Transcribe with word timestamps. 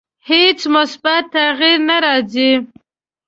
هیڅ 0.29 0.59
مثبت 0.75 1.23
تغییر 1.35 1.79
نه 1.89 1.97
راځي. 2.05 2.51